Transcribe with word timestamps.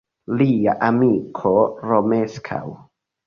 Lia 0.37 0.73
amiko 0.87 1.51
Romeskaŭ. 1.91 2.63